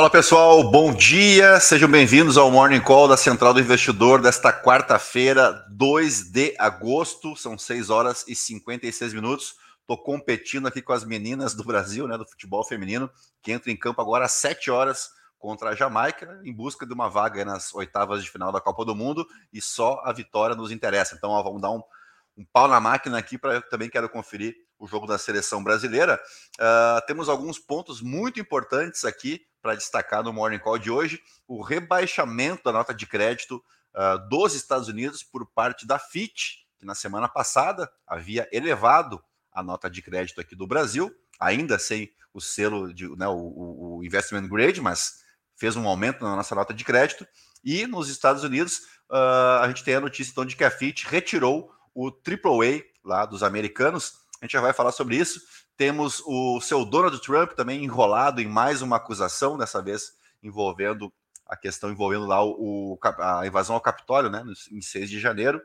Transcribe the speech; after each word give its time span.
Fala 0.00 0.08
pessoal, 0.08 0.62
bom 0.70 0.94
dia, 0.94 1.60
sejam 1.60 1.86
bem-vindos 1.86 2.38
ao 2.38 2.50
Morning 2.50 2.80
Call 2.80 3.06
da 3.06 3.18
Central 3.18 3.52
do 3.52 3.60
Investidor 3.60 4.22
desta 4.22 4.50
quarta-feira, 4.50 5.52
2 5.68 6.30
de 6.32 6.54
agosto, 6.58 7.36
são 7.36 7.58
6 7.58 7.90
horas 7.90 8.24
e 8.26 8.34
56 8.34 9.12
minutos. 9.12 9.56
Estou 9.82 9.98
competindo 9.98 10.66
aqui 10.66 10.80
com 10.80 10.94
as 10.94 11.04
meninas 11.04 11.52
do 11.52 11.62
Brasil, 11.62 12.08
né, 12.08 12.16
do 12.16 12.26
futebol 12.26 12.64
feminino, 12.64 13.10
que 13.42 13.52
entra 13.52 13.70
em 13.70 13.76
campo 13.76 14.00
agora 14.00 14.24
às 14.24 14.32
7 14.32 14.70
horas 14.70 15.10
contra 15.38 15.68
a 15.68 15.74
Jamaica, 15.74 16.40
em 16.46 16.52
busca 16.54 16.86
de 16.86 16.94
uma 16.94 17.10
vaga 17.10 17.44
nas 17.44 17.74
oitavas 17.74 18.24
de 18.24 18.30
final 18.30 18.50
da 18.50 18.58
Copa 18.58 18.86
do 18.86 18.96
Mundo, 18.96 19.26
e 19.52 19.60
só 19.60 20.00
a 20.02 20.14
vitória 20.14 20.56
nos 20.56 20.72
interessa. 20.72 21.14
Então, 21.14 21.28
ó, 21.28 21.42
vamos 21.42 21.60
dar 21.60 21.72
um, 21.72 21.82
um 22.36 22.44
pau 22.52 22.68
na 22.68 22.80
máquina 22.80 23.18
aqui 23.18 23.36
para 23.36 23.54
eu 23.54 23.62
também 23.68 23.88
quero 23.88 24.08
conferir 24.08 24.54
o 24.78 24.86
jogo 24.86 25.06
da 25.06 25.18
seleção 25.18 25.62
brasileira. 25.62 26.20
Uh, 26.58 27.06
temos 27.06 27.28
alguns 27.28 27.58
pontos 27.58 28.00
muito 28.00 28.40
importantes 28.40 29.04
aqui 29.04 29.42
para 29.60 29.74
destacar 29.74 30.24
no 30.24 30.32
Morning 30.32 30.58
Call 30.58 30.78
de 30.78 30.90
hoje: 30.90 31.20
o 31.46 31.62
rebaixamento 31.62 32.64
da 32.64 32.72
nota 32.72 32.94
de 32.94 33.06
crédito 33.06 33.62
uh, 33.94 34.28
dos 34.28 34.54
Estados 34.54 34.88
Unidos 34.88 35.22
por 35.22 35.46
parte 35.46 35.86
da 35.86 35.98
Fitch, 35.98 36.62
que 36.78 36.86
na 36.86 36.94
semana 36.94 37.28
passada 37.28 37.90
havia 38.06 38.48
elevado 38.50 39.22
a 39.52 39.62
nota 39.62 39.90
de 39.90 40.00
crédito 40.00 40.40
aqui 40.40 40.56
do 40.56 40.66
Brasil, 40.66 41.14
ainda 41.38 41.78
sem 41.78 42.10
o 42.32 42.40
selo 42.40 42.94
de 42.94 43.08
né, 43.16 43.28
o, 43.28 43.98
o 43.98 44.04
investment 44.04 44.48
grade, 44.48 44.80
mas 44.80 45.20
fez 45.56 45.76
um 45.76 45.86
aumento 45.86 46.24
na 46.24 46.36
nossa 46.36 46.54
nota 46.54 46.72
de 46.72 46.84
crédito. 46.84 47.26
E 47.62 47.86
nos 47.86 48.08
Estados 48.08 48.42
Unidos, 48.44 48.78
uh, 49.10 49.60
a 49.60 49.68
gente 49.68 49.84
tem 49.84 49.94
a 49.94 50.00
notícia 50.00 50.30
então 50.30 50.46
de 50.46 50.56
que 50.56 50.64
a 50.64 50.70
Fitch 50.70 51.04
retirou 51.04 51.70
o 51.94 52.08
AAA 52.08 52.82
lá 53.04 53.24
dos 53.26 53.42
americanos. 53.42 54.14
A 54.40 54.44
gente 54.44 54.52
já 54.52 54.60
vai 54.60 54.72
falar 54.72 54.92
sobre 54.92 55.16
isso. 55.16 55.40
Temos 55.76 56.22
o 56.26 56.60
seu 56.60 56.84
Donald 56.84 57.20
Trump 57.20 57.52
também 57.52 57.84
enrolado 57.84 58.40
em 58.40 58.46
mais 58.46 58.82
uma 58.82 58.96
acusação, 58.96 59.56
dessa 59.56 59.82
vez 59.82 60.12
envolvendo 60.42 61.12
a 61.46 61.56
questão 61.56 61.90
envolvendo 61.90 62.26
lá 62.26 62.44
o, 62.44 62.98
a 63.18 63.44
invasão 63.44 63.74
ao 63.74 63.80
Capitólio, 63.80 64.30
né, 64.30 64.44
em 64.70 64.80
6 64.80 65.10
de 65.10 65.18
janeiro. 65.18 65.60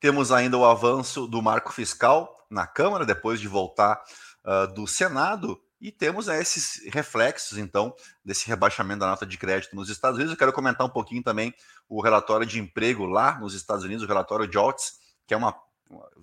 Temos 0.00 0.32
ainda 0.32 0.58
o 0.58 0.64
avanço 0.64 1.28
do 1.28 1.40
marco 1.40 1.72
fiscal 1.72 2.36
na 2.50 2.66
Câmara, 2.66 3.06
depois 3.06 3.40
de 3.40 3.46
voltar 3.46 4.02
uh, 4.44 4.72
do 4.74 4.86
Senado, 4.86 5.60
e 5.80 5.92
temos 5.92 6.26
né, 6.26 6.40
esses 6.40 6.82
reflexos, 6.92 7.58
então, 7.58 7.94
desse 8.24 8.46
rebaixamento 8.46 9.00
da 9.00 9.06
nota 9.06 9.26
de 9.26 9.36
crédito 9.36 9.76
nos 9.76 9.88
Estados 9.88 10.16
Unidos. 10.16 10.32
Eu 10.32 10.38
quero 10.38 10.52
comentar 10.52 10.86
um 10.86 10.90
pouquinho 10.90 11.22
também 11.22 11.54
o 11.88 12.00
relatório 12.00 12.46
de 12.46 12.58
emprego 12.58 13.04
lá 13.04 13.38
nos 13.38 13.54
Estados 13.54 13.84
Unidos, 13.84 14.04
o 14.04 14.08
relatório 14.08 14.50
JOLTS, 14.50 14.98
que 15.26 15.34
é 15.34 15.36
uma 15.36 15.54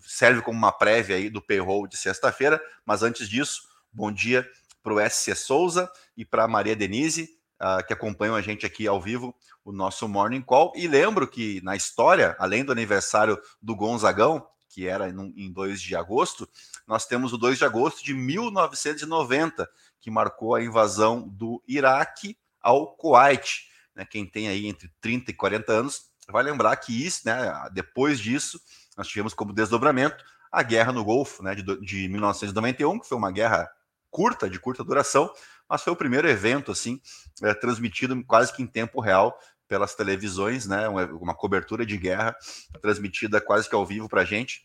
serve 0.01 0.41
como 0.41 0.57
uma 0.57 0.71
prévia 0.71 1.15
aí 1.15 1.29
do 1.29 1.41
payroll 1.41 1.87
de 1.87 1.97
sexta-feira, 1.97 2.61
mas 2.85 3.01
antes 3.01 3.29
disso, 3.29 3.61
bom 3.91 4.11
dia 4.11 4.45
para 4.81 4.93
o 4.93 5.09
SC 5.09 5.33
Souza 5.35 5.89
e 6.17 6.25
para 6.25 6.47
Maria 6.47 6.75
Denise, 6.75 7.29
uh, 7.61 7.85
que 7.85 7.93
acompanham 7.93 8.35
a 8.35 8.41
gente 8.41 8.65
aqui 8.65 8.85
ao 8.85 9.01
vivo, 9.01 9.33
o 9.63 9.71
nosso 9.71 10.07
Morning 10.07 10.41
Call. 10.41 10.73
E 10.75 10.87
lembro 10.87 11.25
que 11.27 11.61
na 11.63 11.75
história, 11.75 12.35
além 12.37 12.65
do 12.65 12.71
aniversário 12.71 13.39
do 13.61 13.75
Gonzagão, 13.75 14.45
que 14.73 14.87
era 14.87 15.07
em 15.07 15.51
2 15.51 15.79
de 15.79 15.95
agosto, 15.95 16.49
nós 16.87 17.05
temos 17.05 17.31
o 17.31 17.37
2 17.37 17.59
de 17.59 17.65
agosto 17.65 18.03
de 18.03 18.11
1990, 18.11 19.69
que 20.01 20.09
marcou 20.09 20.55
a 20.55 20.63
invasão 20.63 21.27
do 21.27 21.63
Iraque 21.67 22.35
ao 22.59 22.95
Kuwait. 22.95 23.67
Né? 23.93 24.03
Quem 24.03 24.25
tem 24.25 24.47
aí 24.47 24.65
entre 24.65 24.91
30 24.99 25.29
e 25.29 25.33
40 25.35 25.71
anos 25.71 26.07
vai 26.27 26.41
lembrar 26.41 26.75
que 26.77 27.05
isso, 27.05 27.21
né, 27.25 27.35
depois 27.71 28.19
disso, 28.19 28.59
nós 28.97 29.07
tivemos 29.07 29.33
como 29.35 29.53
desdobramento 29.53 30.25
a 30.51 30.63
guerra 30.63 30.91
no 30.91 31.03
Golfo, 31.03 31.43
né, 31.43 31.53
de, 31.53 31.63
de 31.81 32.07
1991, 32.07 32.99
que 32.99 33.07
foi 33.07 33.17
uma 33.17 33.31
guerra 33.31 33.69
curta, 34.09 34.49
de 34.49 34.59
curta 34.59 34.83
duração, 34.83 35.31
mas 35.69 35.83
foi 35.83 35.93
o 35.93 35.95
primeiro 35.95 36.27
evento 36.27 36.71
assim 36.71 36.99
é, 37.43 37.53
transmitido 37.53 38.23
quase 38.25 38.51
que 38.51 38.63
em 38.63 38.67
tempo 38.67 38.99
real 38.99 39.37
pelas 39.67 39.95
televisões, 39.95 40.65
né, 40.67 40.87
uma, 40.87 41.05
uma 41.05 41.35
cobertura 41.35 41.85
de 41.85 41.97
guerra 41.97 42.35
transmitida 42.81 43.41
quase 43.41 43.67
que 43.67 43.75
ao 43.75 43.85
vivo 43.85 44.09
para 44.09 44.21
a 44.21 44.25
gente 44.25 44.61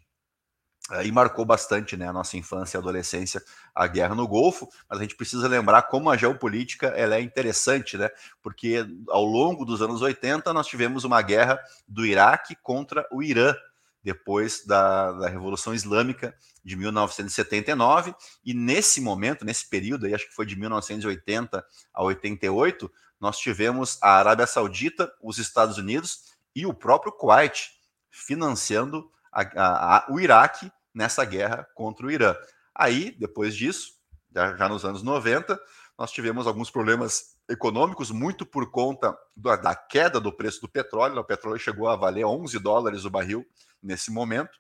é, 0.91 1.07
e 1.07 1.13
marcou 1.13 1.45
bastante 1.45 1.97
né, 1.97 2.09
a 2.09 2.13
nossa 2.13 2.37
infância 2.37 2.79
e 2.79 2.81
adolescência 2.81 3.43
a 3.75 3.87
guerra 3.87 4.15
no 4.15 4.27
Golfo, 4.27 4.69
mas 4.89 4.99
a 4.99 5.03
gente 5.03 5.17
precisa 5.17 5.47
lembrar 5.47 5.83
como 5.83 6.09
a 6.09 6.17
geopolítica 6.17 6.89
ela 6.89 7.17
é 7.17 7.21
interessante, 7.21 7.99
né? 7.99 8.09
Porque 8.43 8.87
ao 9.09 9.25
longo 9.25 9.67
dos 9.67 9.83
anos 9.83 10.01
80 10.01 10.51
nós 10.53 10.67
tivemos 10.67 11.05
uma 11.05 11.21
guerra 11.21 11.61
do 11.87 12.07
Iraque 12.07 12.57
contra 12.63 13.07
o 13.13 13.23
Irã, 13.23 13.55
depois 14.03 14.65
da, 14.65 15.13
da, 15.13 15.29
Revolução 15.29 15.75
Islâmica 15.75 16.35
de 16.65 16.75
1979, 16.77 18.15
e 18.43 18.55
nesse 18.55 19.01
momento, 19.01 19.45
nesse 19.45 19.69
período, 19.69 20.07
aí, 20.07 20.15
acho 20.15 20.27
que 20.27 20.35
foi 20.35 20.47
de 20.47 20.59
1980 20.59 21.63
a 21.93 22.03
88, 22.03 22.91
nós 23.21 23.39
tivemos 23.39 23.99
a 24.03 24.13
Arábia 24.13 24.47
Saudita, 24.47 25.13
os 25.23 25.39
Estados 25.39 25.79
Unidos 25.79 26.25
e 26.55 26.67
o 26.67 26.75
próprio 26.75 27.13
Kuwait 27.13 27.71
financiando 28.11 29.11
a, 29.33 29.43
a, 29.43 29.97
a, 29.97 30.07
o 30.11 30.21
Iraque 30.21 30.71
nessa 30.95 31.25
guerra 31.25 31.69
contra 31.75 32.07
o 32.07 32.11
Irã. 32.11 32.35
Aí, 32.75 33.11
depois 33.11 33.57
disso, 33.57 33.93
já, 34.35 34.57
já 34.57 34.69
nos 34.69 34.85
anos 34.85 35.03
90, 35.03 35.59
nós 35.99 36.13
tivemos 36.13 36.47
alguns 36.47 36.71
problemas 36.71 37.37
econômicos, 37.49 38.11
muito 38.11 38.47
por 38.47 38.71
conta 38.71 39.17
da, 39.37 39.57
da 39.57 39.75
queda 39.75 40.21
do 40.21 40.33
preço 40.33 40.61
do 40.61 40.69
petróleo. 40.69 41.19
O 41.19 41.25
petróleo 41.25 41.59
chegou 41.59 41.89
a 41.89 41.97
valer 41.97 42.25
11 42.25 42.59
dólares 42.59 43.05
o 43.05 43.11
barril 43.11 43.45
nesse 43.83 44.11
momento. 44.11 44.59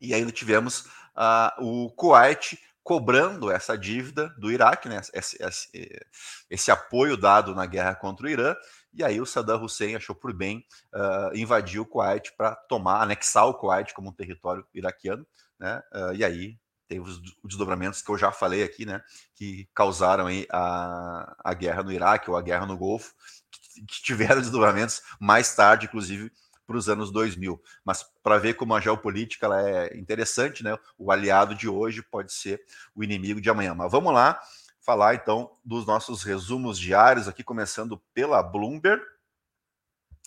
E 0.00 0.14
ainda 0.14 0.32
tivemos 0.32 0.86
uh, 1.16 1.62
o 1.62 1.90
Kuwait 1.90 2.58
cobrando 2.82 3.50
essa 3.50 3.78
dívida 3.78 4.28
do 4.38 4.50
Iraque, 4.50 4.88
né? 4.88 5.00
esse, 5.12 5.36
esse, 5.40 6.00
esse, 6.50 6.70
apoio 6.70 7.16
dado 7.16 7.54
na 7.54 7.64
guerra 7.64 7.94
contra 7.94 8.26
o 8.26 8.28
Irã. 8.28 8.56
E 8.92 9.04
aí 9.04 9.20
o 9.20 9.26
Saddam 9.26 9.62
Hussein 9.62 9.94
achou 9.94 10.14
por 10.14 10.32
bem 10.32 10.64
uh, 10.94 11.36
invadir 11.36 11.80
o 11.80 11.86
Kuwait 11.86 12.32
para 12.36 12.54
tomar, 12.54 13.02
anexar 13.02 13.46
o 13.46 13.54
Kuwait 13.54 13.94
como 13.94 14.10
um 14.10 14.12
território 14.12 14.66
iraquiano. 14.74 15.26
Né? 15.58 15.80
Uh, 15.94 16.14
e 16.14 16.24
aí 16.24 16.58
teve 16.88 17.00
os, 17.00 17.18
os 17.18 17.48
desdobramentos 17.48 18.02
que 18.02 18.10
eu 18.10 18.18
já 18.18 18.30
falei 18.30 18.62
aqui, 18.62 18.84
né? 18.84 19.00
Que 19.34 19.66
causaram 19.74 20.26
aí 20.26 20.46
a, 20.50 21.34
a 21.42 21.54
guerra 21.54 21.82
no 21.82 21.92
Iraque 21.92 22.28
ou 22.28 22.36
a 22.36 22.42
guerra 22.42 22.66
no 22.66 22.76
Golfo, 22.76 23.14
que, 23.50 23.86
que 23.86 24.02
tiveram 24.02 24.40
desdobramentos 24.40 25.00
mais 25.18 25.54
tarde, 25.54 25.86
inclusive 25.86 26.30
para 26.72 26.78
os 26.78 26.88
anos 26.88 27.12
2000. 27.12 27.62
Mas 27.84 28.02
para 28.22 28.38
ver 28.38 28.54
como 28.54 28.74
a 28.74 28.80
geopolítica 28.80 29.46
ela 29.46 29.68
é 29.68 29.96
interessante, 29.96 30.64
né? 30.64 30.76
O 30.98 31.12
aliado 31.12 31.54
de 31.54 31.68
hoje 31.68 32.02
pode 32.02 32.32
ser 32.32 32.62
o 32.94 33.04
inimigo 33.04 33.40
de 33.40 33.50
amanhã. 33.50 33.74
Mas 33.74 33.92
vamos 33.92 34.12
lá 34.12 34.40
falar 34.80 35.14
então 35.14 35.52
dos 35.62 35.86
nossos 35.86 36.22
resumos 36.22 36.78
diários 36.78 37.28
aqui, 37.28 37.44
começando 37.44 37.98
pela 38.14 38.42
Bloomberg. 38.42 39.02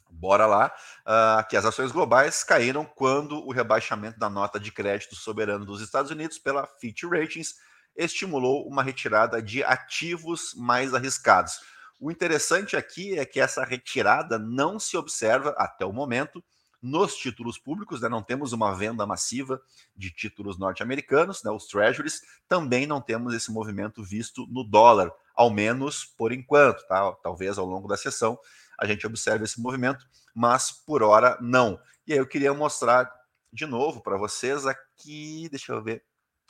Bora 0.10 0.46
lá, 0.46 0.74
uh, 1.02 1.46
que 1.50 1.58
as 1.58 1.66
ações 1.66 1.92
globais 1.92 2.44
caíram 2.44 2.86
quando 2.86 3.46
o 3.46 3.52
rebaixamento 3.52 4.18
da 4.18 4.30
nota 4.30 4.60
de 4.60 4.72
crédito 4.72 5.16
soberano 5.16 5.66
dos 5.66 5.82
Estados 5.82 6.10
Unidos 6.10 6.38
pela 6.38 6.66
Fitch 6.80 7.04
Ratings 7.04 7.56
estimulou 7.98 8.68
uma 8.68 8.84
retirada 8.84 9.42
de 9.42 9.64
ativos 9.64 10.54
mais 10.56 10.94
arriscados. 10.94 11.60
O 12.00 12.12
interessante 12.12 12.76
aqui 12.76 13.18
é 13.18 13.26
que 13.26 13.40
essa 13.40 13.64
retirada 13.64 14.38
não 14.38 14.80
se 14.80 14.98
observa 14.98 15.50
até 15.58 15.86
o 15.86 15.94
momento 15.94 16.44
nos 16.82 17.16
títulos 17.16 17.58
públicos, 17.58 18.02
né? 18.02 18.08
não 18.08 18.22
temos 18.22 18.54
uma 18.54 18.74
venda 18.76 19.06
massiva 19.08 19.60
de 19.96 20.12
títulos 20.12 20.58
norte-americanos, 20.60 21.42
né? 21.44 21.50
os 21.50 21.66
treasuries, 21.66 22.22
também 22.48 22.86
não 22.86 23.02
temos 23.02 23.34
esse 23.34 23.52
movimento 23.52 24.04
visto 24.04 24.46
no 24.48 24.64
dólar, 24.64 25.12
ao 25.34 25.50
menos 25.50 26.06
por 26.06 26.32
enquanto, 26.32 26.86
tá? 26.88 27.12
talvez 27.24 27.58
ao 27.58 27.66
longo 27.66 27.88
da 27.88 27.98
sessão 27.98 28.38
a 28.78 28.86
gente 28.86 29.08
observe 29.08 29.46
esse 29.46 29.60
movimento, 29.60 30.06
mas 30.34 30.72
por 30.72 31.02
hora 31.02 31.38
não. 31.42 31.80
E 32.06 32.14
aí 32.14 32.20
eu 32.20 32.28
queria 32.28 32.54
mostrar 32.54 33.12
de 33.52 33.66
novo 33.66 34.02
para 34.02 34.18
vocês 34.18 34.66
aqui, 34.66 35.48
deixa 35.50 35.74
eu 35.74 35.82
ver 35.82 36.04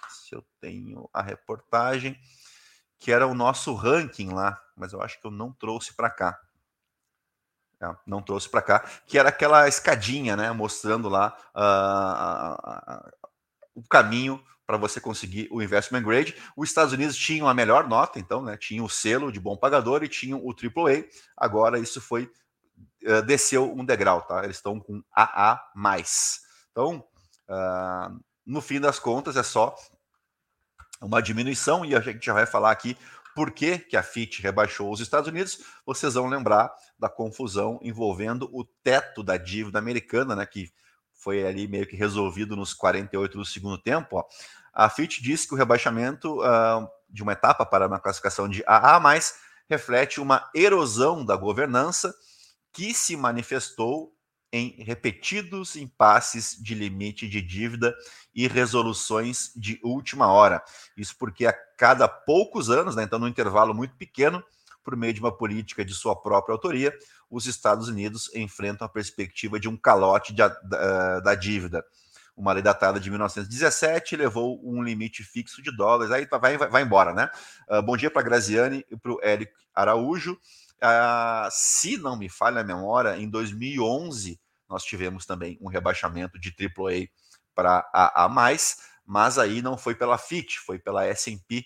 se 0.10 0.36
eu 0.36 0.44
tenho 0.60 1.10
a 1.14 1.22
reportagem 1.22 2.20
que 3.00 3.12
era 3.12 3.28
o 3.28 3.34
nosso 3.34 3.74
ranking 3.74 4.30
lá, 4.30 4.62
mas 4.76 4.94
eu 4.94 5.02
acho 5.02 5.20
que 5.20 5.28
eu 5.28 5.32
não 5.32 5.52
trouxe 5.52 5.94
para 5.94 6.10
cá. 6.10 6.40
É, 7.82 7.96
não 8.08 8.22
trouxe 8.22 8.50
para 8.50 8.62
cá, 8.62 8.80
que 9.06 9.18
era 9.18 9.30
aquela 9.30 9.68
escadinha, 9.68 10.36
né, 10.36 10.52
mostrando 10.52 11.10
lá 11.10 11.36
uh, 11.54 13.12
o 13.76 13.84
caminho 13.84 14.42
para 14.66 14.78
você 14.78 15.00
conseguir 15.00 15.48
o 15.52 15.62
investment 15.62 16.02
grade. 16.02 16.36
Os 16.56 16.70
Estados 16.70 16.94
Unidos 16.94 17.16
tinham 17.16 17.48
a 17.48 17.54
melhor 17.54 17.88
nota, 17.88 18.18
então, 18.18 18.42
né, 18.42 18.58
tinha 18.58 18.84
o 18.84 18.90
selo 18.90 19.32
de 19.32 19.40
bom 19.40 19.58
pagador 19.58 20.04
e 20.04 20.10
tinham 20.10 20.40
o 20.40 20.52
AAA. 20.52 21.04
Agora 21.38 21.78
isso 21.78 22.02
foi 22.02 22.32
uh, 23.06 23.22
desceu 23.24 23.72
um 23.72 23.86
degrau, 23.86 24.22
tá? 24.22 24.44
Eles 24.44 24.58
estão 24.58 24.80
com 24.80 25.04
AA+. 25.12 25.70
Então, 26.72 27.06
uh, 27.50 28.20
no 28.46 28.62
fim 28.62 28.80
das 28.80 29.00
contas, 29.00 29.36
é 29.36 29.44
só 29.44 29.76
uma 31.02 31.22
diminuição, 31.22 31.86
e 31.86 31.96
a 31.96 32.00
gente 32.00 32.26
já 32.26 32.34
vai 32.34 32.46
falar 32.46 32.72
aqui 32.72 32.98
por 33.36 33.52
que, 33.52 33.80
que 33.80 33.98
a 33.98 34.04
FIT 34.04 34.42
rebaixou 34.42 34.92
os 34.92 35.02
Estados 35.02 35.28
Unidos. 35.28 35.60
Vocês 35.86 36.14
vão 36.14 36.28
lembrar 36.28 36.74
da 36.98 37.10
confusão 37.10 37.80
envolvendo 37.84 38.50
o 38.54 38.64
teto 38.64 39.22
da 39.22 39.36
dívida 39.36 39.78
americana, 39.78 40.36
né, 40.36 40.46
que 40.46 40.72
foi 41.14 41.46
ali 41.46 41.68
meio 41.68 41.86
que 41.86 41.96
resolvido 41.98 42.56
nos 42.56 42.74
48 42.74 43.38
do 43.38 43.46
segundo 43.46 43.78
tempo. 43.78 44.18
Ó. 44.18 44.24
A 44.74 44.90
Fitch 44.90 45.20
disse 45.22 45.48
que 45.48 45.54
o 45.54 45.58
rebaixamento 45.58 46.40
uh, 46.40 46.88
de 47.10 47.24
uma 47.24 47.34
etapa 47.34 47.66
para 47.66 47.88
uma 47.88 48.00
classificação 48.00 48.48
de 48.48 48.64
AA+, 48.66 49.02
reflete 49.70 50.22
uma 50.22 50.50
erosão 50.54 51.26
da 51.26 51.36
governança 51.36 52.14
que 52.72 52.94
se 52.94 53.18
manifestou 53.18 54.15
em 54.56 54.82
repetidos 54.82 55.76
impasses 55.76 56.58
de 56.58 56.74
limite 56.74 57.28
de 57.28 57.42
dívida 57.42 57.94
e 58.34 58.48
resoluções 58.48 59.52
de 59.54 59.78
última 59.84 60.28
hora. 60.28 60.64
Isso 60.96 61.14
porque 61.18 61.46
a 61.46 61.52
cada 61.78 62.08
poucos 62.08 62.70
anos, 62.70 62.96
né, 62.96 63.04
então 63.04 63.20
num 63.20 63.28
intervalo 63.28 63.74
muito 63.74 63.96
pequeno, 63.98 64.42
por 64.82 64.96
meio 64.96 65.14
de 65.14 65.20
uma 65.20 65.36
política 65.36 65.84
de 65.84 65.94
sua 65.94 66.16
própria 66.16 66.54
autoria, 66.54 66.98
os 67.30 67.48
Estados 67.48 67.90
Unidos 67.90 68.34
enfrentam 68.34 68.86
a 68.86 68.90
perspectiva 68.90 69.60
de 69.60 69.68
um 69.68 69.76
calote 69.76 70.32
de, 70.32 70.38
da, 70.38 71.20
da 71.20 71.36
dívida. 71.36 71.84
Uma 72.38 72.54
lei 72.54 72.64
datada 72.64 72.98
de 72.98 73.10
1917 73.10 74.16
levou 74.16 74.62
um 74.64 74.82
limite 74.82 75.22
fixo 75.22 75.62
de 75.62 75.76
dólares. 75.76 76.14
Aí 76.14 76.26
vai, 76.32 76.58
vai, 76.58 76.70
vai 76.70 76.82
embora, 76.84 77.14
né? 77.14 77.30
Uh, 77.70 77.82
bom 77.82 77.98
dia 77.98 78.12
para 78.12 78.22
Graziane 78.22 78.86
e 78.90 78.96
para 78.96 79.12
o 79.12 79.20
Eric 79.22 79.52
Araújo. 79.74 80.34
Uh, 80.34 81.50
se 81.50 81.98
não 81.98 82.18
me 82.18 82.30
falha 82.30 82.62
a 82.62 82.64
memória, 82.64 83.18
em 83.18 83.30
2011 83.30 84.40
nós 84.70 84.84
tivemos 84.84 85.26
também 85.26 85.58
um 85.62 85.68
rebaixamento 85.68 86.40
de 86.40 86.50
AAA 86.50 87.08
para 87.54 87.90
AA+, 87.94 88.30
mas 89.06 89.38
aí 89.38 89.62
não 89.62 89.78
foi 89.78 89.96
pela 89.96 90.18
FIT, 90.18 90.60
foi 90.60 90.80
pela 90.80 91.06
S&P, 91.06 91.66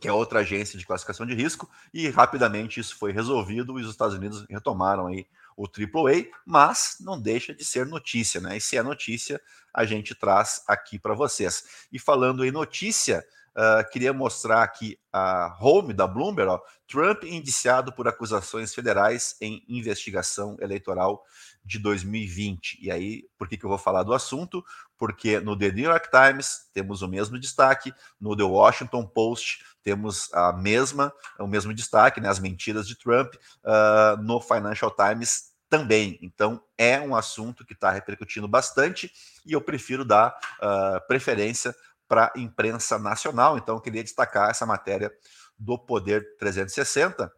que 0.00 0.08
é 0.08 0.12
outra 0.12 0.40
agência 0.40 0.78
de 0.78 0.84
classificação 0.84 1.24
de 1.24 1.34
risco, 1.34 1.70
e 1.92 2.08
rapidamente 2.10 2.80
isso 2.80 2.98
foi 2.98 3.12
resolvido 3.12 3.78
e 3.78 3.82
os 3.82 3.90
Estados 3.90 4.14
Unidos 4.14 4.44
retomaram 4.50 5.06
aí 5.06 5.26
o 5.56 5.66
AAA, 5.66 6.26
mas 6.44 6.96
não 7.00 7.20
deixa 7.20 7.54
de 7.54 7.64
ser 7.64 7.86
notícia, 7.86 8.40
né? 8.40 8.56
E 8.56 8.60
se 8.60 8.76
é 8.76 8.82
notícia, 8.82 9.40
a 9.72 9.84
gente 9.84 10.14
traz 10.14 10.62
aqui 10.66 10.98
para 10.98 11.14
vocês. 11.14 11.86
E 11.92 11.98
falando 11.98 12.44
em 12.44 12.50
notícia, 12.50 13.24
Uh, 13.56 13.88
queria 13.90 14.12
mostrar 14.12 14.62
aqui 14.62 14.98
a 15.12 15.56
home 15.60 15.92
da 15.92 16.06
Bloomberg, 16.06 16.50
ó, 16.50 16.60
Trump 16.88 17.22
indiciado 17.24 17.92
por 17.92 18.08
acusações 18.08 18.74
federais 18.74 19.36
em 19.40 19.64
investigação 19.68 20.56
eleitoral 20.60 21.22
de 21.64 21.78
2020. 21.78 22.78
E 22.82 22.90
aí, 22.90 23.24
por 23.38 23.48
que, 23.48 23.56
que 23.56 23.64
eu 23.64 23.70
vou 23.70 23.78
falar 23.78 24.02
do 24.02 24.12
assunto? 24.12 24.64
Porque 24.98 25.38
no 25.40 25.56
The 25.56 25.70
New 25.70 25.84
York 25.84 26.08
Times 26.10 26.68
temos 26.72 27.00
o 27.00 27.08
mesmo 27.08 27.38
destaque, 27.38 27.94
no 28.20 28.36
The 28.36 28.42
Washington 28.42 29.06
Post 29.06 29.64
temos 29.84 30.32
a 30.32 30.50
mesma, 30.52 31.12
o 31.38 31.46
mesmo 31.46 31.72
destaque, 31.74 32.20
né, 32.20 32.28
as 32.28 32.38
mentiras 32.38 32.88
de 32.88 32.96
Trump, 32.96 33.34
uh, 33.34 34.20
no 34.22 34.40
Financial 34.40 34.90
Times 34.90 35.52
também. 35.68 36.18
Então, 36.22 36.62
é 36.78 36.98
um 37.00 37.14
assunto 37.14 37.64
que 37.66 37.74
está 37.74 37.90
repercutindo 37.90 38.48
bastante 38.48 39.12
e 39.44 39.52
eu 39.52 39.60
prefiro 39.60 40.04
dar 40.04 40.34
uh, 40.62 41.06
preferência 41.06 41.74
para 42.08 42.32
a 42.34 42.38
imprensa 42.38 42.98
nacional. 42.98 43.56
Então, 43.56 43.80
queria 43.80 44.02
destacar 44.02 44.50
essa 44.50 44.66
matéria 44.66 45.12
do 45.58 45.78
Poder 45.78 46.36
360. 46.38 47.32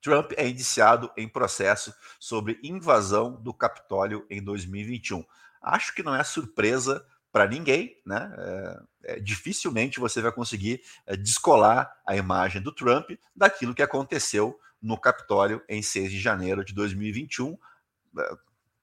Trump 0.00 0.32
é 0.36 0.48
indiciado 0.48 1.10
em 1.16 1.28
processo 1.28 1.92
sobre 2.20 2.58
invasão 2.62 3.32
do 3.42 3.52
Capitólio 3.52 4.26
em 4.30 4.42
2021. 4.42 5.24
Acho 5.60 5.94
que 5.94 6.02
não 6.02 6.14
é 6.14 6.22
surpresa 6.22 7.04
para 7.32 7.46
ninguém, 7.46 8.00
né? 8.06 8.32
É, 8.38 8.80
é, 9.04 9.20
dificilmente 9.20 10.00
você 10.00 10.20
vai 10.20 10.32
conseguir 10.32 10.80
é, 11.06 11.16
descolar 11.16 11.92
a 12.06 12.16
imagem 12.16 12.62
do 12.62 12.72
Trump 12.72 13.10
daquilo 13.34 13.74
que 13.74 13.82
aconteceu 13.82 14.58
no 14.80 14.98
Capitólio 14.98 15.62
em 15.68 15.82
6 15.82 16.10
de 16.10 16.20
janeiro 16.20 16.64
de 16.64 16.72
2021. 16.72 17.58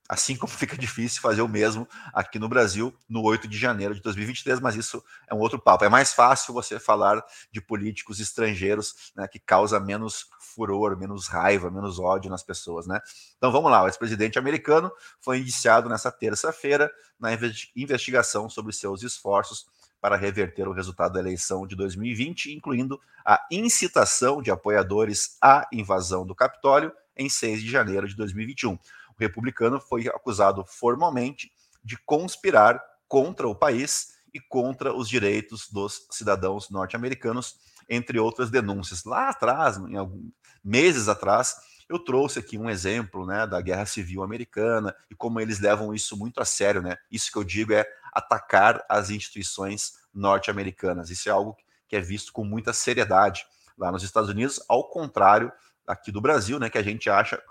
Assim 0.07 0.35
como 0.35 0.51
fica 0.53 0.77
difícil 0.77 1.21
fazer 1.21 1.41
o 1.41 1.47
mesmo 1.47 1.87
aqui 2.13 2.37
no 2.37 2.47
Brasil 2.47 2.93
no 3.09 3.23
8 3.23 3.47
de 3.47 3.57
janeiro 3.57 3.93
de 3.93 4.01
2023, 4.01 4.59
mas 4.59 4.75
isso 4.75 5.03
é 5.27 5.33
um 5.33 5.39
outro 5.39 5.59
papo. 5.59 5.83
É 5.83 5.89
mais 5.89 6.13
fácil 6.13 6.53
você 6.53 6.79
falar 6.79 7.23
de 7.51 7.61
políticos 7.61 8.19
estrangeiros 8.19 9.11
né, 9.15 9.27
que 9.27 9.39
causa 9.39 9.79
menos 9.79 10.27
furor, 10.39 10.97
menos 10.97 11.27
raiva, 11.27 11.69
menos 11.69 11.99
ódio 11.99 12.29
nas 12.29 12.43
pessoas, 12.43 12.87
né? 12.87 13.01
Então 13.37 13.51
vamos 13.51 13.69
lá, 13.69 13.83
o 13.83 13.87
ex-presidente 13.87 14.39
americano 14.39 14.91
foi 15.19 15.39
indiciado 15.39 15.89
nessa 15.89 16.11
terça-feira 16.11 16.91
na 17.19 17.29
investigação 17.75 18.49
sobre 18.49 18.71
seus 18.73 19.03
esforços 19.03 19.65
para 19.99 20.15
reverter 20.15 20.67
o 20.67 20.71
resultado 20.71 21.13
da 21.13 21.19
eleição 21.19 21.65
de 21.65 21.75
2020, 21.75 22.53
incluindo 22.53 23.01
a 23.25 23.43
incitação 23.51 24.41
de 24.41 24.51
apoiadores 24.51 25.37
à 25.41 25.67
invasão 25.73 26.25
do 26.25 26.35
Capitólio 26.35 26.91
em 27.17 27.27
6 27.27 27.63
de 27.63 27.71
janeiro 27.71 28.07
de 28.07 28.15
2021 28.15 28.77
o 29.17 29.23
republicano 29.23 29.79
foi 29.79 30.07
acusado 30.07 30.63
formalmente 30.65 31.51
de 31.83 31.97
conspirar 32.05 32.81
contra 33.07 33.47
o 33.47 33.55
país 33.55 34.15
e 34.33 34.39
contra 34.39 34.93
os 34.93 35.07
direitos 35.07 35.69
dos 35.69 36.07
cidadãos 36.11 36.69
norte-americanos, 36.69 37.55
entre 37.87 38.19
outras 38.19 38.49
denúncias. 38.49 39.05
Lá 39.05 39.29
atrás, 39.29 39.77
em 39.77 39.95
alguns 39.95 40.31
meses 40.63 41.07
atrás, 41.07 41.55
eu 41.87 41.99
trouxe 41.99 42.39
aqui 42.39 42.57
um 42.57 42.69
exemplo 42.69 43.25
né, 43.25 43.45
da 43.45 43.61
Guerra 43.61 43.85
Civil 43.85 44.23
Americana 44.23 44.93
e 45.09 45.15
como 45.15 45.39
eles 45.39 45.59
levam 45.59 45.93
isso 45.93 46.17
muito 46.17 46.41
a 46.41 46.45
sério. 46.45 46.81
Né? 46.81 46.97
Isso 47.11 47.31
que 47.31 47.37
eu 47.37 47.43
digo 47.43 47.73
é 47.73 47.85
atacar 48.11 48.83
as 48.89 49.09
instituições 49.09 49.93
norte-americanas. 50.13 51.09
Isso 51.09 51.29
é 51.29 51.31
algo 51.31 51.55
que 51.87 51.95
é 51.95 52.01
visto 52.01 52.33
com 52.33 52.43
muita 52.43 52.73
seriedade 52.73 53.45
lá 53.77 53.91
nos 53.91 54.03
Estados 54.03 54.29
Unidos, 54.29 54.59
ao 54.67 54.89
contrário 54.89 55.51
aqui 55.85 56.11
do 56.11 56.21
Brasil, 56.21 56.57
né, 56.59 56.69
que 56.69 56.77
a 56.77 56.83
gente 56.83 57.09
acha 57.09 57.41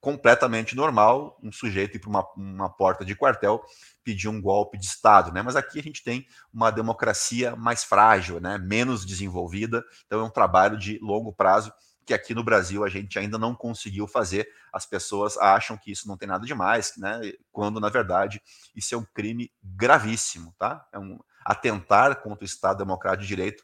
completamente 0.00 0.76
normal 0.76 1.38
um 1.42 1.50
sujeito 1.50 1.96
ir 1.96 2.00
para 2.00 2.10
uma, 2.10 2.26
uma 2.36 2.70
porta 2.70 3.04
de 3.04 3.14
quartel 3.14 3.62
pedir 4.04 4.28
um 4.28 4.40
golpe 4.40 4.78
de 4.78 4.86
Estado, 4.86 5.32
né? 5.32 5.42
Mas 5.42 5.56
aqui 5.56 5.78
a 5.78 5.82
gente 5.82 6.02
tem 6.02 6.26
uma 6.52 6.70
democracia 6.70 7.56
mais 7.56 7.84
frágil, 7.84 8.40
né? 8.40 8.58
Menos 8.58 9.04
desenvolvida, 9.04 9.84
então 10.06 10.20
é 10.20 10.24
um 10.24 10.30
trabalho 10.30 10.78
de 10.78 10.98
longo 11.00 11.32
prazo 11.32 11.72
que 12.06 12.14
aqui 12.14 12.34
no 12.34 12.42
Brasil 12.42 12.84
a 12.84 12.88
gente 12.88 13.18
ainda 13.18 13.36
não 13.36 13.54
conseguiu 13.54 14.06
fazer. 14.06 14.48
As 14.72 14.86
pessoas 14.86 15.36
acham 15.36 15.76
que 15.76 15.92
isso 15.92 16.08
não 16.08 16.16
tem 16.16 16.26
nada 16.26 16.46
demais, 16.46 16.94
né? 16.96 17.20
Quando 17.52 17.80
na 17.80 17.90
verdade 17.90 18.40
isso 18.74 18.94
é 18.94 18.98
um 18.98 19.04
crime 19.04 19.52
gravíssimo, 19.62 20.54
tá? 20.58 20.86
É 20.92 20.98
um 20.98 21.18
atentar 21.44 22.22
contra 22.22 22.44
o 22.44 22.46
Estado 22.46 22.78
Democrático 22.78 23.22
de 23.22 23.28
Direito 23.28 23.62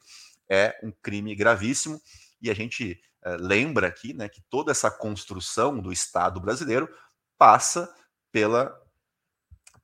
é 0.48 0.78
um 0.82 0.92
crime 1.02 1.34
gravíssimo 1.34 2.00
e 2.40 2.50
a 2.50 2.54
gente 2.54 3.00
lembra 3.40 3.88
aqui 3.88 4.12
né, 4.12 4.28
que 4.28 4.42
toda 4.50 4.70
essa 4.70 4.90
construção 4.90 5.80
do 5.80 5.92
Estado 5.92 6.40
brasileiro 6.40 6.88
passa 7.38 7.92
pela 8.30 8.78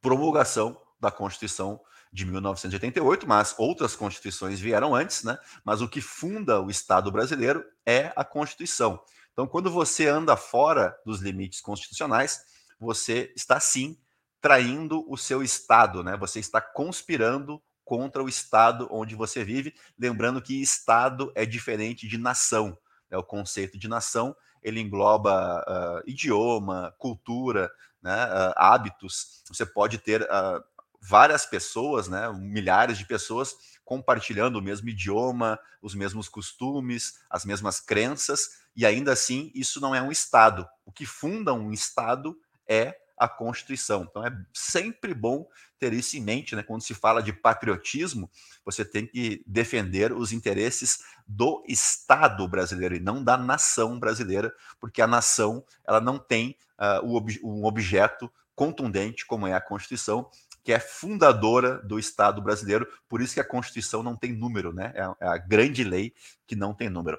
promulgação 0.01 0.81
da 1.01 1.11
Constituição 1.11 1.81
de 2.13 2.27
1988, 2.27 3.27
mas 3.27 3.55
outras 3.57 3.95
constituições 3.95 4.59
vieram 4.59 4.95
antes, 4.95 5.23
né? 5.23 5.39
Mas 5.65 5.81
o 5.81 5.89
que 5.89 6.01
funda 6.01 6.61
o 6.61 6.69
Estado 6.69 7.11
brasileiro 7.11 7.65
é 7.87 8.13
a 8.17 8.25
Constituição. 8.25 9.01
Então, 9.33 9.47
quando 9.47 9.71
você 9.71 10.09
anda 10.09 10.37
fora 10.37 10.99
dos 11.07 11.21
limites 11.21 11.61
constitucionais, 11.61 12.41
você 12.81 13.33
está 13.37 13.61
sim 13.61 13.97
traindo 14.41 15.05
o 15.09 15.17
seu 15.17 15.43
Estado, 15.43 16.03
né? 16.03 16.17
Você 16.17 16.41
está 16.41 16.61
conspirando 16.61 17.63
contra 17.85 18.23
o 18.23 18.29
Estado 18.29 18.89
onde 18.91 19.15
você 19.15 19.45
vive, 19.45 19.75
lembrando 19.99 20.43
que 20.43 20.61
Estado 20.61 21.33
é 21.35 21.47
diferente 21.47 22.09
de 22.09 22.19
nação 22.19 22.77
né, 23.11 23.19
o 23.19 23.23
conceito 23.23 23.79
de 23.79 23.89
nação, 23.89 24.35
ele 24.63 24.81
engloba 24.81 25.65
uh, 25.67 26.11
idioma, 26.11 26.95
cultura, 26.99 27.71
né, 28.03 28.27
uh, 28.27 28.53
hábitos. 28.57 29.43
Você 29.49 29.65
pode 29.67 29.99
ter 29.99 30.23
uh, 30.23 30.63
várias 31.01 31.47
pessoas, 31.47 32.09
né, 32.09 32.31
milhares 32.33 32.99
de 32.99 33.07
pessoas 33.07 33.55
compartilhando 33.85 34.57
o 34.57 34.63
mesmo 34.63 34.89
idioma, 34.89 35.59
os 35.83 35.95
mesmos 35.95 36.29
costumes, 36.29 37.19
as 37.29 37.45
mesmas 37.45 37.81
crenças, 37.81 38.61
e 38.77 38.87
ainda 38.87 39.13
assim 39.13 39.51
isso 39.55 39.81
não 39.81 39.95
é 39.95 40.01
um 40.01 40.13
Estado. 40.13 40.69
O 40.85 40.93
que 40.93 41.05
funda 41.05 41.53
um 41.53 41.73
Estado 41.73 42.39
é 42.69 42.97
a 43.21 43.29
Constituição. 43.29 44.07
Então 44.09 44.27
é 44.27 44.35
sempre 44.51 45.13
bom 45.13 45.47
ter 45.79 45.93
isso 45.93 46.17
em 46.17 46.23
mente, 46.23 46.57
né? 46.57 46.63
Quando 46.63 46.81
se 46.81 46.95
fala 46.95 47.23
de 47.23 47.35
patriotismo, 47.35 48.31
você 48.65 48.83
tem 48.83 49.07
que 49.07 49.45
defender 49.47 50.11
os 50.11 50.33
interesses 50.33 51.01
do 51.29 51.63
Estado 51.69 52.49
brasileiro 52.49 52.97
e 52.97 53.01
não 53.01 53.23
da 53.23 53.37
nação 53.37 54.01
brasileira, 54.01 54.55
porque 54.81 55.03
a 55.03 55.07
nação 55.07 55.63
ela 55.87 56.01
não 56.01 56.19
tem 56.19 56.57
uh, 56.79 57.47
um 57.47 57.67
objeto 57.67 58.33
contundente 58.55 59.27
como 59.27 59.47
é 59.47 59.53
a 59.53 59.61
Constituição, 59.61 60.31
que 60.65 60.73
é 60.73 60.81
fundadora 60.81 61.77
do 61.83 61.99
Estado 61.99 62.41
brasileiro. 62.41 62.89
Por 63.07 63.21
isso 63.21 63.35
que 63.35 63.41
a 63.41 63.45
Constituição 63.45 64.03
não 64.03 64.17
tem 64.17 64.33
número, 64.33 64.73
né? 64.73 64.93
É 64.95 65.03
a, 65.03 65.17
é 65.21 65.29
a 65.29 65.37
grande 65.37 65.85
lei 65.85 66.15
que 66.47 66.57
não 66.57 66.73
tem 66.73 66.89
número. 66.89 67.19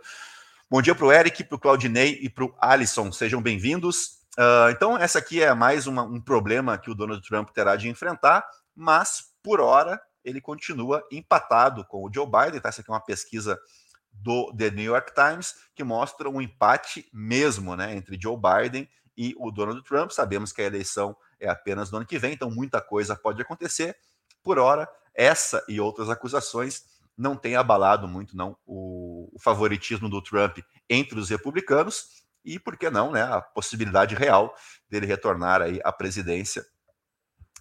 Bom 0.67 0.81
dia 0.81 0.95
para 0.95 1.05
o 1.05 1.11
Eric, 1.11 1.43
para 1.43 1.55
o 1.55 1.59
Claudinei 1.59 2.17
e 2.23 2.29
para 2.29 2.45
o 2.45 2.55
Alisson. 2.59 3.11
Sejam 3.11 3.41
bem-vindos. 3.41 4.20
Uh, 4.37 4.69
então, 4.71 4.97
essa 4.97 5.19
aqui 5.19 5.41
é 5.41 5.53
mais 5.53 5.87
uma, 5.87 6.03
um 6.03 6.21
problema 6.21 6.77
que 6.77 6.89
o 6.89 6.95
Donald 6.95 7.21
Trump 7.27 7.49
terá 7.49 7.75
de 7.75 7.89
enfrentar, 7.89 8.45
mas 8.75 9.31
por 9.43 9.59
hora 9.59 10.01
ele 10.23 10.39
continua 10.39 11.05
empatado 11.11 11.85
com 11.85 12.03
o 12.03 12.11
Joe 12.13 12.25
Biden. 12.25 12.61
Tá? 12.61 12.69
Essa 12.69 12.81
aqui 12.81 12.89
é 12.89 12.93
uma 12.93 13.03
pesquisa 13.03 13.59
do 14.11 14.53
The 14.55 14.71
New 14.71 14.85
York 14.85 15.13
Times 15.13 15.55
que 15.75 15.83
mostra 15.83 16.29
um 16.29 16.41
empate 16.41 17.09
mesmo 17.13 17.75
né, 17.75 17.95
entre 17.95 18.19
Joe 18.21 18.37
Biden 18.37 18.87
e 19.17 19.35
o 19.37 19.51
Donald 19.51 19.83
Trump. 19.83 20.11
Sabemos 20.11 20.51
que 20.51 20.61
a 20.61 20.65
eleição 20.65 21.15
é 21.39 21.49
apenas 21.49 21.91
no 21.91 21.97
ano 21.97 22.05
que 22.05 22.19
vem, 22.19 22.33
então 22.33 22.49
muita 22.51 22.81
coisa 22.81 23.15
pode 23.15 23.41
acontecer. 23.41 23.95
Por 24.43 24.59
hora, 24.59 24.87
essa 25.13 25.63
e 25.67 25.79
outras 25.79 26.09
acusações 26.09 26.83
não 27.17 27.35
têm 27.35 27.55
abalado 27.55 28.07
muito 28.07 28.35
não 28.35 28.57
o, 28.65 29.29
o 29.33 29.39
favoritismo 29.39 30.09
do 30.09 30.21
Trump 30.21 30.59
entre 30.89 31.19
os 31.19 31.29
republicanos 31.29 32.20
e, 32.43 32.59
por 32.59 32.77
que 32.77 32.89
não, 32.89 33.11
né, 33.11 33.23
a 33.23 33.41
possibilidade 33.41 34.15
real 34.15 34.55
dele 34.89 35.05
retornar 35.05 35.61
aí 35.61 35.79
à 35.83 35.91
presidência 35.91 36.65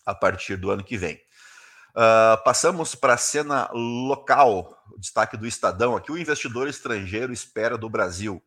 a 0.05 0.15
partir 0.15 0.57
do 0.57 0.71
ano 0.71 0.85
que 0.85 0.97
vem. 0.97 1.21
Uh, 1.91 2.43
passamos 2.45 2.95
para 2.95 3.15
a 3.15 3.19
cena 3.19 3.69
local, 3.73 4.77
destaque 4.99 5.37
do 5.37 5.47
Estadão 5.47 5.97
aqui. 5.97 6.13
O 6.13 6.19
investidor 6.19 6.69
estrangeiro 6.69 7.33
espera 7.33 7.77
do 7.77 7.91
Brasil 7.91 8.43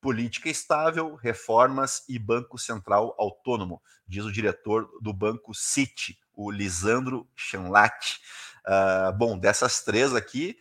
política 0.00 0.48
estável, 0.48 1.14
reformas 1.14 2.02
e 2.08 2.18
Banco 2.18 2.58
Central 2.58 3.14
autônomo, 3.18 3.82
diz 4.06 4.24
o 4.24 4.32
diretor 4.32 4.88
do 5.00 5.12
Banco 5.12 5.54
City, 5.54 6.18
o 6.32 6.50
Lisandro 6.50 7.28
Chanlat. 7.36 8.18
Uh, 8.66 9.12
bom, 9.16 9.38
dessas 9.38 9.82
três 9.82 10.14
aqui, 10.14 10.58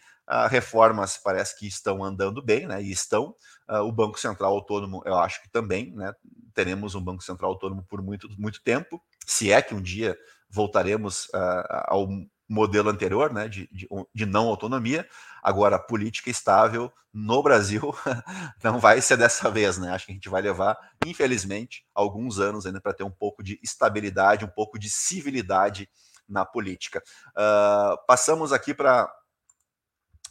reformas 0.50 1.18
parece 1.18 1.58
que 1.58 1.68
estão 1.68 2.04
andando 2.04 2.42
bem, 2.42 2.68
né? 2.68 2.82
E 2.82 2.92
estão. 2.92 3.36
Uh, 3.70 3.80
o 3.80 3.92
Banco 3.92 4.20
Central 4.20 4.54
Autônomo, 4.54 5.02
eu 5.06 5.18
acho 5.18 5.42
que 5.42 5.50
também, 5.50 5.92
né? 5.96 6.14
Teremos 6.54 6.96
um 6.96 7.02
Banco 7.02 7.24
Central 7.24 7.52
Autônomo 7.52 7.84
por 7.84 8.02
muito, 8.02 8.28
muito 8.38 8.62
tempo, 8.62 9.02
se 9.26 9.52
é 9.52 9.62
que 9.62 9.74
um 9.74 9.82
dia 9.82 10.18
voltaremos 10.50 11.26
uh, 11.26 11.86
ao 11.88 12.08
modelo 12.50 12.90
anterior, 12.90 13.32
né, 13.32 13.48
de, 13.48 13.70
de, 13.72 13.88
de, 14.14 14.26
não 14.26 14.48
autonomia. 14.48 15.08
Agora, 15.42 15.78
política 15.78 16.32
estável 16.32 16.92
no 17.14 17.44
Brasil 17.44 17.94
não 18.64 18.80
vai 18.80 19.02
ser 19.02 19.18
dessa 19.18 19.50
vez, 19.52 19.78
né? 19.78 19.92
Acho 19.92 20.08
que 20.08 20.12
a 20.12 20.16
gente 20.16 20.30
vai 20.30 20.42
levar, 20.42 20.78
infelizmente, 21.06 21.86
alguns 21.94 22.40
anos 22.40 22.66
ainda 22.66 22.82
para 22.82 22.94
ter 22.94 23.04
um 23.04 23.12
pouco 23.12 23.44
de 23.44 23.60
estabilidade, 23.64 24.44
um 24.44 24.50
pouco 24.50 24.80
de 24.80 24.90
civilidade 24.90 25.88
na 26.28 26.44
política. 26.44 27.04
Uh, 27.30 27.98
passamos 28.08 28.52
aqui 28.52 28.74
para 28.74 29.12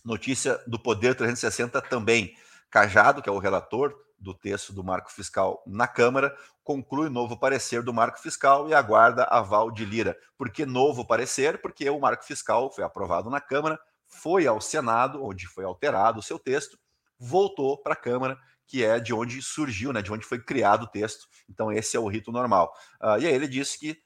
notícia 0.08 0.58
do 0.66 0.78
Poder 0.78 1.14
360 1.14 1.82
também. 1.82 2.34
Cajado, 2.70 3.20
que 3.22 3.28
é 3.28 3.32
o 3.32 3.38
relator 3.38 3.94
do 4.18 4.34
texto 4.34 4.72
do 4.72 4.82
marco 4.82 5.12
fiscal 5.12 5.62
na 5.66 5.86
Câmara, 5.86 6.34
conclui 6.64 7.08
novo 7.08 7.38
parecer 7.38 7.82
do 7.82 7.94
marco 7.94 8.18
fiscal 8.18 8.68
e 8.68 8.74
aguarda 8.74 9.24
aval 9.24 9.70
de 9.70 9.84
Lira. 9.84 10.16
Por 10.36 10.50
que 10.50 10.66
novo 10.66 11.06
parecer? 11.06 11.60
Porque 11.60 11.88
o 11.88 12.00
marco 12.00 12.24
fiscal 12.24 12.72
foi 12.72 12.82
aprovado 12.82 13.30
na 13.30 13.40
Câmara, 13.40 13.78
foi 14.06 14.46
ao 14.46 14.60
Senado, 14.60 15.24
onde 15.24 15.46
foi 15.46 15.64
alterado 15.64 16.18
o 16.18 16.22
seu 16.22 16.38
texto, 16.38 16.78
voltou 17.18 17.76
para 17.78 17.92
a 17.92 17.96
Câmara, 17.96 18.38
que 18.66 18.84
é 18.84 18.98
de 18.98 19.14
onde 19.14 19.40
surgiu, 19.40 19.92
né, 19.92 20.02
de 20.02 20.12
onde 20.12 20.24
foi 20.24 20.38
criado 20.38 20.84
o 20.84 20.88
texto. 20.88 21.26
Então, 21.48 21.70
esse 21.70 21.96
é 21.96 22.00
o 22.00 22.08
rito 22.08 22.32
normal. 22.32 22.72
Uh, 23.00 23.20
e 23.20 23.26
aí 23.26 23.32
ele 23.34 23.48
disse 23.48 23.78
que 23.78 23.98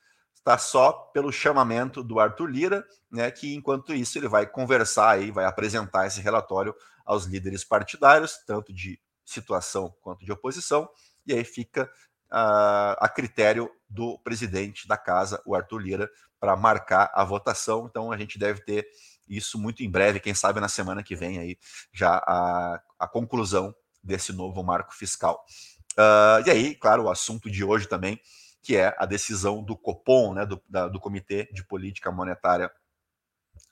está 0.42 0.58
só 0.58 0.92
pelo 0.92 1.30
chamamento 1.30 2.02
do 2.02 2.18
Arthur 2.18 2.46
Lira, 2.46 2.84
né, 3.10 3.30
que 3.30 3.54
enquanto 3.54 3.94
isso 3.94 4.18
ele 4.18 4.26
vai 4.26 4.44
conversar 4.44 5.10
aí, 5.10 5.30
vai 5.30 5.44
apresentar 5.44 6.06
esse 6.06 6.20
relatório 6.20 6.74
aos 7.06 7.26
líderes 7.26 7.64
partidários, 7.64 8.38
tanto 8.44 8.72
de 8.72 9.00
situação 9.24 9.94
quanto 10.02 10.24
de 10.24 10.32
oposição, 10.32 10.88
e 11.24 11.32
aí 11.32 11.44
fica 11.44 11.84
uh, 12.32 12.98
a 12.98 13.08
critério 13.08 13.70
do 13.88 14.18
presidente 14.18 14.88
da 14.88 14.96
casa, 14.96 15.40
o 15.46 15.54
Arthur 15.54 15.78
Lira, 15.78 16.10
para 16.40 16.56
marcar 16.56 17.10
a 17.14 17.24
votação. 17.24 17.86
Então 17.88 18.10
a 18.10 18.18
gente 18.18 18.36
deve 18.36 18.62
ter 18.62 18.88
isso 19.28 19.56
muito 19.56 19.84
em 19.84 19.90
breve, 19.90 20.18
quem 20.18 20.34
sabe 20.34 20.58
na 20.58 20.68
semana 20.68 21.04
que 21.04 21.14
vem 21.14 21.38
aí 21.38 21.56
já 21.92 22.16
a, 22.26 22.82
a 22.98 23.06
conclusão 23.06 23.72
desse 24.02 24.32
novo 24.32 24.60
marco 24.64 24.92
fiscal. 24.92 25.44
Uh, 25.92 26.42
e 26.46 26.50
aí, 26.50 26.74
claro, 26.74 27.04
o 27.04 27.10
assunto 27.10 27.48
de 27.48 27.62
hoje 27.62 27.86
também, 27.86 28.20
que 28.62 28.76
é 28.76 28.94
a 28.98 29.04
decisão 29.04 29.62
do 29.62 29.76
Copom, 29.76 30.34
né, 30.34 30.46
do, 30.46 30.62
da, 30.68 30.88
do 30.88 31.00
Comitê 31.00 31.48
de 31.52 31.64
Política 31.64 32.12
Monetária 32.12 32.70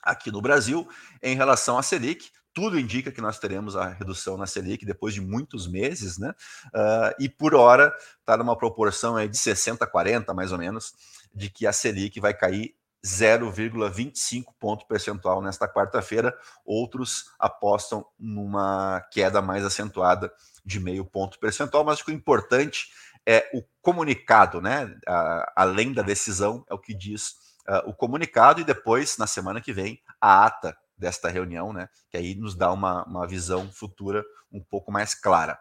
aqui 0.03 0.31
no 0.31 0.41
Brasil, 0.41 0.87
em 1.21 1.35
relação 1.35 1.77
à 1.77 1.83
Selic 1.83 2.31
tudo 2.53 2.79
indica 2.79 3.11
que 3.11 3.21
nós 3.21 3.39
teremos 3.39 3.75
a 3.75 3.87
redução 3.87 4.37
na 4.37 4.45
Selic 4.45 4.85
depois 4.85 5.13
de 5.13 5.21
muitos 5.21 5.67
meses, 5.67 6.17
né? 6.17 6.33
Uh, 6.67 7.15
e 7.19 7.29
por 7.29 7.55
hora 7.55 7.93
está 8.19 8.35
numa 8.35 8.57
proporção 8.57 9.15
aí 9.15 9.29
de 9.29 9.37
60 9.37 9.85
a 9.85 9.87
40, 9.87 10.33
mais 10.33 10.51
ou 10.51 10.57
menos, 10.57 10.93
de 11.33 11.49
que 11.49 11.65
a 11.65 11.71
Selic 11.71 12.19
vai 12.19 12.33
cair 12.33 12.75
0,25 13.05 14.53
ponto 14.59 14.85
percentual 14.85 15.41
nesta 15.41 15.67
quarta-feira. 15.67 16.37
Outros 16.65 17.31
apostam 17.39 18.05
numa 18.19 19.01
queda 19.11 19.41
mais 19.41 19.65
acentuada 19.65 20.31
de 20.63 20.79
meio 20.79 21.05
ponto 21.05 21.39
percentual, 21.39 21.83
mas 21.83 21.95
acho 21.95 22.05
que 22.05 22.11
o 22.11 22.13
importante 22.13 22.91
é 23.27 23.49
o 23.53 23.63
comunicado, 23.81 24.61
né? 24.61 24.85
Uh, 24.85 25.51
além 25.55 25.93
da 25.93 26.01
decisão, 26.01 26.65
é 26.69 26.73
o 26.73 26.79
que 26.79 26.93
diz 26.93 27.31
uh, 27.67 27.87
o 27.89 27.93
comunicado, 27.93 28.61
e 28.61 28.63
depois, 28.63 29.17
na 29.17 29.27
semana 29.27 29.61
que 29.61 29.73
vem, 29.73 30.01
a 30.19 30.45
ata 30.45 30.77
desta 30.97 31.29
reunião, 31.29 31.73
né? 31.73 31.89
Que 32.09 32.17
aí 32.17 32.35
nos 32.35 32.55
dá 32.55 32.71
uma, 32.71 33.03
uma 33.05 33.27
visão 33.27 33.71
futura 33.71 34.23
um 34.51 34.61
pouco 34.61 34.91
mais 34.91 35.13
clara. 35.13 35.59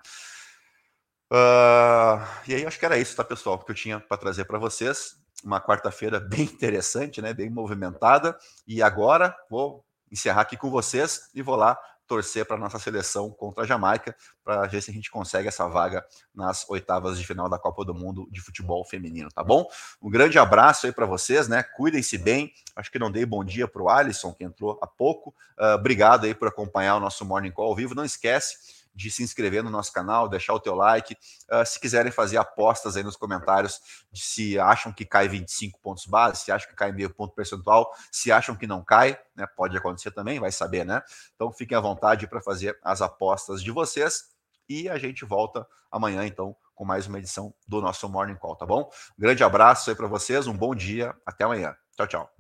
Uh, 1.33 2.19
e 2.49 2.55
aí 2.55 2.67
acho 2.67 2.79
que 2.79 2.85
era 2.85 2.99
isso, 2.99 3.15
tá, 3.15 3.23
pessoal, 3.23 3.59
que 3.59 3.71
eu 3.71 3.75
tinha 3.75 4.01
para 4.01 4.17
trazer 4.17 4.45
para 4.45 4.59
vocês. 4.59 5.17
Uma 5.45 5.61
quarta-feira 5.61 6.19
bem 6.21 6.43
interessante, 6.43 7.23
né? 7.23 7.33
Bem 7.33 7.49
movimentada. 7.49 8.37
E 8.67 8.83
agora 8.83 9.35
vou 9.49 9.85
encerrar 10.11 10.43
aqui 10.43 10.57
com 10.57 10.71
vocês 10.71 11.31
e 11.35 11.41
vou 11.41 11.57
lá 11.57 11.79
torcer 12.11 12.45
para 12.45 12.57
nossa 12.57 12.77
seleção 12.81 13.31
contra 13.31 13.63
a 13.63 13.67
Jamaica, 13.67 14.17
para 14.43 14.67
ver 14.67 14.83
se 14.83 14.91
a 14.91 14.95
gente 14.95 15.09
consegue 15.09 15.47
essa 15.47 15.69
vaga 15.69 16.05
nas 16.35 16.69
oitavas 16.69 17.17
de 17.17 17.25
final 17.25 17.49
da 17.49 17.57
Copa 17.57 17.85
do 17.85 17.95
Mundo 17.95 18.27
de 18.33 18.41
futebol 18.41 18.85
feminino, 18.85 19.31
tá 19.33 19.45
bom? 19.45 19.65
Um 20.03 20.11
grande 20.11 20.37
abraço 20.37 20.87
aí 20.87 20.93
para 20.93 21.07
vocês, 21.07 21.47
né? 21.47 21.63
Cuidem-se 21.63 22.19
bem. 22.19 22.53
Acho 22.75 22.91
que 22.91 22.99
não 22.99 23.13
dei 23.13 23.25
bom 23.25 23.45
dia 23.45 23.69
para 23.69 23.81
o 23.81 23.89
Alisson, 23.89 24.35
que 24.35 24.43
entrou 24.43 24.77
há 24.83 24.89
pouco. 24.89 25.33
Uh, 25.57 25.77
obrigado 25.77 26.25
aí 26.25 26.35
por 26.35 26.49
acompanhar 26.49 26.97
o 26.97 27.01
nosso 27.01 27.25
Morning 27.25 27.53
Call 27.53 27.69
ao 27.69 27.77
vivo. 27.77 27.95
Não 27.95 28.05
esquece 28.05 28.80
de 29.01 29.11
se 29.11 29.23
inscrever 29.23 29.65
no 29.65 29.71
nosso 29.71 29.93
canal, 29.93 30.29
deixar 30.29 30.53
o 30.53 30.61
teu 30.61 30.75
like. 30.75 31.17
Uh, 31.51 31.65
se 31.65 31.81
quiserem 31.81 32.13
fazer 32.13 32.37
apostas 32.37 32.97
aí 32.97 33.03
nos 33.03 33.17
comentários 33.17 33.81
de 34.13 34.21
se 34.21 34.59
acham 34.59 34.93
que 34.93 35.07
cai 35.07 35.27
25 35.27 35.81
pontos 35.81 36.05
base, 36.07 36.45
se 36.45 36.53
acham 36.53 36.69
que 36.69 36.77
cai 36.77 36.93
meio 36.93 37.09
ponto 37.09 37.35
percentual, 37.35 37.91
se 38.13 38.31
acham 38.31 38.55
que 38.55 38.67
não 38.67 38.85
cai, 38.85 39.19
né? 39.35 39.47
Pode 39.57 39.77
acontecer 39.77 40.11
também, 40.11 40.39
vai 40.39 40.53
saber, 40.53 40.85
né? 40.85 41.03
Então 41.35 41.51
fiquem 41.53 41.77
à 41.77 41.81
vontade 41.81 42.27
para 42.27 42.43
fazer 42.43 42.79
as 42.85 43.01
apostas 43.01 43.63
de 43.63 43.71
vocês 43.71 44.25
e 44.69 44.89
a 44.89 44.99
gente 44.99 45.25
volta 45.25 45.67
amanhã 45.91 46.25
então 46.27 46.55
com 46.75 46.85
mais 46.85 47.07
uma 47.07 47.19
edição 47.19 47.55
do 47.67 47.81
nosso 47.81 48.09
Morning 48.09 48.37
Call, 48.37 48.57
tá 48.57 48.65
bom? 48.65 48.91
grande 49.19 49.45
abraço 49.45 49.91
aí 49.91 49.97
para 49.97 50.07
vocês, 50.07 50.47
um 50.47 50.57
bom 50.57 50.75
dia, 50.75 51.15
até 51.27 51.45
amanhã. 51.45 51.75
Tchau, 51.97 52.07
tchau. 52.07 52.40